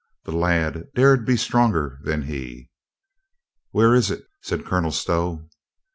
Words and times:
The 0.25 0.31
lad 0.31 0.85
dared 0.95 1.27
be 1.27 1.37
stronger 1.37 1.99
than 2.01 2.23
he. 2.23 2.71
"Where 3.69 3.93
is 3.93 4.09
it?" 4.09 4.23
said 4.41 4.65
Colonel 4.65 4.91
Stow. 4.91 5.47